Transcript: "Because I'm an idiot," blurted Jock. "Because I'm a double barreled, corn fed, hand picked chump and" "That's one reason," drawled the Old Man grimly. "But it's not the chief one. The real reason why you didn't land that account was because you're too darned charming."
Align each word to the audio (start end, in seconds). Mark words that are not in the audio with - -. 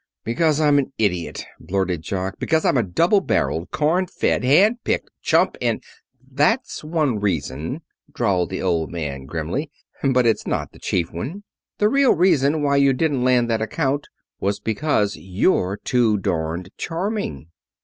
"Because 0.23 0.59
I'm 0.59 0.79
an 0.79 0.93
idiot," 0.97 1.45
blurted 1.59 2.01
Jock. 2.01 2.39
"Because 2.39 2.65
I'm 2.65 2.75
a 2.75 2.81
double 2.81 3.21
barreled, 3.21 3.69
corn 3.69 4.07
fed, 4.07 4.43
hand 4.43 4.83
picked 4.83 5.11
chump 5.21 5.57
and" 5.61 5.83
"That's 6.43 6.83
one 6.83 7.19
reason," 7.19 7.81
drawled 8.11 8.49
the 8.49 8.63
Old 8.63 8.89
Man 8.91 9.25
grimly. 9.25 9.69
"But 10.01 10.25
it's 10.25 10.47
not 10.47 10.71
the 10.71 10.79
chief 10.79 11.11
one. 11.13 11.43
The 11.77 11.87
real 11.87 12.15
reason 12.15 12.63
why 12.63 12.77
you 12.77 12.93
didn't 12.93 13.23
land 13.23 13.47
that 13.51 13.61
account 13.61 14.07
was 14.39 14.59
because 14.59 15.17
you're 15.17 15.77
too 15.77 16.17
darned 16.17 16.69
charming." 16.77 17.49